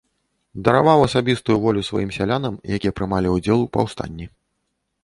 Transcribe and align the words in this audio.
Дараваў 0.67 0.99
асабістую 1.07 1.57
волю 1.65 1.85
сваім 1.91 2.11
сялянам, 2.17 2.59
якія 2.79 2.97
прымалі 3.03 3.37
ўдзел 3.39 3.57
у 3.67 3.71
паўстанні. 3.79 4.25